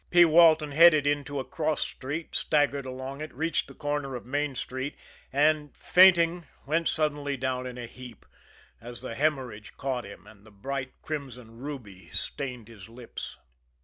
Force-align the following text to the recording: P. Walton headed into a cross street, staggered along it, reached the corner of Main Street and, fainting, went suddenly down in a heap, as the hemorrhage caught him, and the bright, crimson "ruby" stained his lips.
P. 0.09 0.25
Walton 0.25 0.71
headed 0.71 1.05
into 1.05 1.39
a 1.39 1.45
cross 1.45 1.81
street, 1.81 2.33
staggered 2.33 2.87
along 2.87 3.21
it, 3.21 3.31
reached 3.35 3.67
the 3.67 3.75
corner 3.75 4.15
of 4.15 4.25
Main 4.25 4.55
Street 4.55 4.95
and, 5.31 5.77
fainting, 5.77 6.47
went 6.65 6.87
suddenly 6.87 7.37
down 7.37 7.67
in 7.67 7.77
a 7.77 7.85
heap, 7.85 8.25
as 8.81 9.03
the 9.03 9.13
hemorrhage 9.13 9.77
caught 9.77 10.03
him, 10.03 10.25
and 10.25 10.43
the 10.43 10.49
bright, 10.49 10.93
crimson 11.03 11.59
"ruby" 11.59 12.09
stained 12.09 12.67
his 12.67 12.89
lips. 12.89 13.37